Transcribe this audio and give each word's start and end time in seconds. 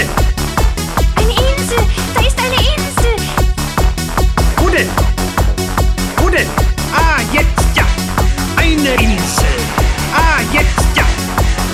Denn? 0.00 0.08
Eine 1.16 1.32
Insel! 1.32 1.84
Da 2.14 2.20
ist 2.20 2.38
eine 2.38 2.56
Insel! 2.56 3.16
Wo 4.56 4.68
denn? 4.70 4.88
Wo 6.16 6.28
denn? 6.30 6.46
Ah, 6.94 7.20
jetzt 7.30 7.76
ja. 7.76 7.84
Eine 8.56 8.94
Insel. 8.94 9.56
Ah, 10.14 10.40
jetzt 10.52 10.96
ja. 10.96 11.04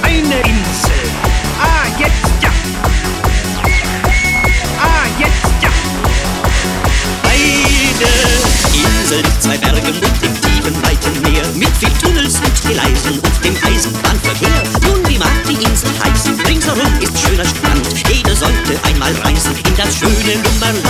Eine 0.03 0.41
Insel. 0.41 1.03
Ah, 1.61 1.87
jetzt 1.99 2.43
ja. 2.43 2.51
Ah, 4.81 5.07
jetzt 5.21 5.63
ja. 5.63 5.71
Eine 7.23 8.09
Insel 8.75 9.19
mit 9.23 9.43
zwei 9.43 9.57
Bergen 9.57 9.87
und 9.87 10.23
dem 10.23 10.41
tiefen, 10.41 10.75
weiten 10.83 11.23
Meer, 11.23 11.47
mit 11.55 11.77
viel 11.77 11.93
Tunnels 12.03 12.41
und 12.41 12.61
Gleisen 12.63 13.21
und 13.21 13.45
dem 13.45 13.57
Eisenbahnverkehr. 13.65 14.26
Das 19.77 19.95
schöne 19.97 20.13
Lummerland. 20.13 20.85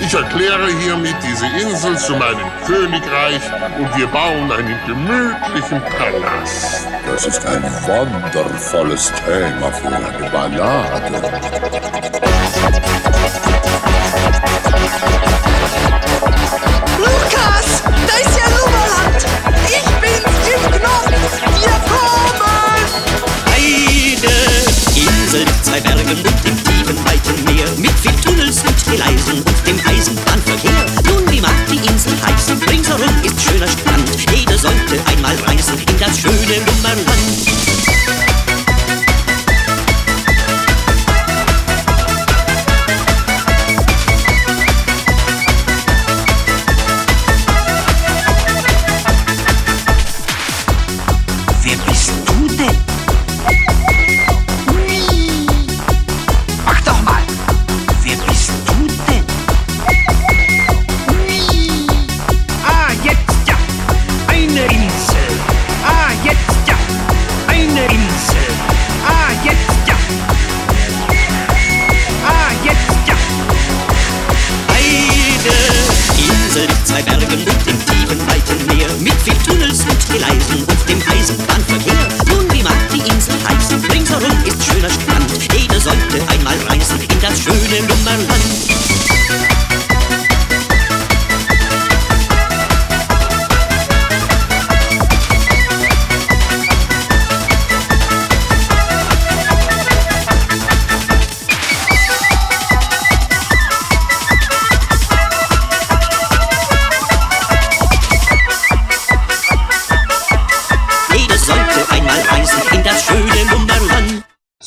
Ich 0.00 0.14
erkläre 0.14 0.68
hiermit 0.78 1.16
diese 1.22 1.46
Insel 1.46 1.98
zu 1.98 2.12
meinem 2.16 2.50
Königreich 2.66 3.42
und 3.78 3.96
wir 3.96 4.06
bauen 4.08 4.52
einen 4.52 4.78
gemütlichen 4.86 5.80
Palast. 5.80 6.86
Das 7.06 7.26
ist 7.26 7.44
ein 7.46 7.62
wundervolles 7.62 9.12
Thema 9.24 9.72
für 9.72 9.88
eine 9.88 10.30
Ballade. 10.30 11.46
Gleisen 28.96 29.42
und 29.42 29.66
dem 29.66 29.78
Eisenbahnverkehr. 29.86 30.86
Nun, 31.04 31.30
wie 31.30 31.40
mag 31.40 31.54
die 31.70 31.76
Insel 31.86 32.14
heißen? 32.24 32.56
Ringsherum 32.62 33.22
ist 33.22 33.38
schöner 33.42 33.68
Strand. 33.68 34.08
Jeder 34.34 34.56
sollte 34.56 34.98
einmal 35.06 35.36
reisen 35.44 35.78
in 35.78 35.98
das 35.98 36.18
schöne 36.18 36.45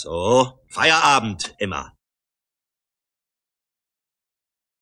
So, 0.09 0.58
Feierabend, 0.70 1.53
Emma. 1.59 1.94